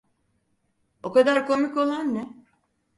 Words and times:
O 1.07 1.09
kadar 1.15 1.37
komik 1.47 1.77
olan 1.77 2.13
ne? 2.13 2.25